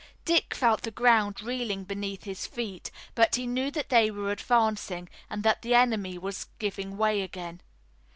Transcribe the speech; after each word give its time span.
Dick 0.25 0.55
felt 0.55 0.81
the 0.81 0.89
ground 0.89 1.43
reeling 1.43 1.83
beneath 1.83 2.23
his 2.23 2.47
feet, 2.47 2.89
but 3.13 3.35
he 3.35 3.45
knew 3.45 3.69
that 3.69 3.89
they 3.89 4.09
were 4.09 4.31
advancing 4.31 5.07
and 5.29 5.43
that 5.43 5.61
the 5.61 5.75
enemy 5.75 6.17
was 6.17 6.47
giving 6.57 6.97
way 6.97 7.21
again. 7.21 7.61